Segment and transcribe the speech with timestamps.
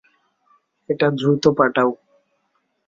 [0.89, 1.89] এটা দ্রুত পাঠাও।